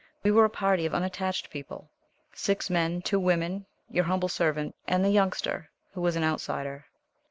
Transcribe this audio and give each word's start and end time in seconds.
We 0.23 0.31
were 0.31 0.45
a 0.45 0.49
party 0.49 0.87
of 0.87 0.95
unattached 0.95 1.51
people, 1.51 1.91
six 2.33 2.71
men, 2.71 3.03
two 3.03 3.19
women, 3.19 3.67
your 3.87 4.05
humble 4.05 4.29
servant, 4.29 4.73
and 4.87 5.05
the 5.05 5.11
Youngster, 5.11 5.69
who 5.93 6.01
was 6.01 6.15
an 6.15 6.23
outsider. 6.23 6.87